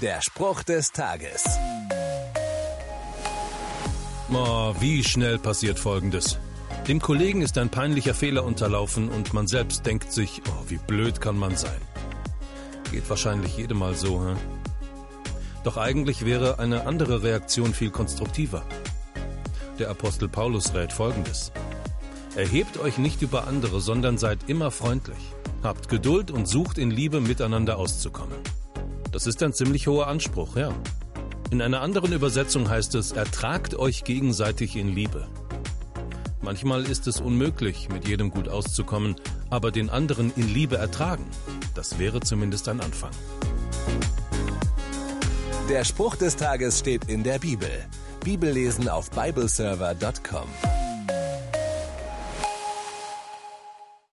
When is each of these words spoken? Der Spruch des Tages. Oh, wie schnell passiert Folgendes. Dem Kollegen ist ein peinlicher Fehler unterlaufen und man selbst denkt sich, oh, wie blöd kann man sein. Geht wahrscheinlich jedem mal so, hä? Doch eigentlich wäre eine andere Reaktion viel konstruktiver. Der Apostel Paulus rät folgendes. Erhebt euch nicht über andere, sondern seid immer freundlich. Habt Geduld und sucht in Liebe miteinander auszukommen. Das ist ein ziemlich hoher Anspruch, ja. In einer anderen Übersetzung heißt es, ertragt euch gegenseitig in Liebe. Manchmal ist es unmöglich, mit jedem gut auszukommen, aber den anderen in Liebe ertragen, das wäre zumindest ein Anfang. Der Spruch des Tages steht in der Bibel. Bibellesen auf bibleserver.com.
Der 0.00 0.22
Spruch 0.22 0.62
des 0.62 0.92
Tages. 0.92 1.44
Oh, 4.32 4.74
wie 4.80 5.04
schnell 5.04 5.38
passiert 5.38 5.78
Folgendes. 5.78 6.38
Dem 6.88 7.02
Kollegen 7.02 7.42
ist 7.42 7.58
ein 7.58 7.68
peinlicher 7.68 8.14
Fehler 8.14 8.44
unterlaufen 8.44 9.10
und 9.10 9.34
man 9.34 9.46
selbst 9.46 9.84
denkt 9.84 10.10
sich, 10.10 10.40
oh, 10.48 10.64
wie 10.68 10.78
blöd 10.78 11.20
kann 11.20 11.38
man 11.38 11.54
sein. 11.54 11.80
Geht 12.90 13.10
wahrscheinlich 13.10 13.58
jedem 13.58 13.80
mal 13.80 13.94
so, 13.94 14.24
hä? 14.24 14.36
Doch 15.64 15.76
eigentlich 15.76 16.24
wäre 16.24 16.58
eine 16.58 16.86
andere 16.86 17.22
Reaktion 17.22 17.74
viel 17.74 17.90
konstruktiver. 17.90 18.64
Der 19.78 19.90
Apostel 19.90 20.30
Paulus 20.30 20.72
rät 20.72 20.94
folgendes. 20.94 21.52
Erhebt 22.36 22.78
euch 22.78 22.96
nicht 22.96 23.20
über 23.20 23.46
andere, 23.46 23.82
sondern 23.82 24.16
seid 24.16 24.48
immer 24.48 24.70
freundlich. 24.70 25.34
Habt 25.62 25.90
Geduld 25.90 26.30
und 26.30 26.48
sucht 26.48 26.78
in 26.78 26.90
Liebe 26.90 27.20
miteinander 27.20 27.76
auszukommen. 27.76 28.38
Das 29.12 29.26
ist 29.26 29.42
ein 29.42 29.52
ziemlich 29.52 29.86
hoher 29.86 30.06
Anspruch, 30.06 30.56
ja. 30.56 30.72
In 31.50 31.60
einer 31.60 31.80
anderen 31.80 32.12
Übersetzung 32.12 32.68
heißt 32.68 32.94
es, 32.94 33.12
ertragt 33.12 33.74
euch 33.74 34.04
gegenseitig 34.04 34.76
in 34.76 34.94
Liebe. 34.94 35.26
Manchmal 36.42 36.84
ist 36.84 37.06
es 37.06 37.20
unmöglich, 37.20 37.88
mit 37.90 38.06
jedem 38.06 38.30
gut 38.30 38.48
auszukommen, 38.48 39.16
aber 39.50 39.72
den 39.72 39.90
anderen 39.90 40.32
in 40.36 40.48
Liebe 40.48 40.76
ertragen, 40.76 41.26
das 41.74 41.98
wäre 41.98 42.20
zumindest 42.20 42.68
ein 42.68 42.80
Anfang. 42.80 43.10
Der 45.68 45.84
Spruch 45.84 46.16
des 46.16 46.36
Tages 46.36 46.78
steht 46.78 47.04
in 47.04 47.22
der 47.22 47.38
Bibel. 47.38 47.70
Bibellesen 48.24 48.88
auf 48.88 49.10
bibleserver.com. 49.10 50.79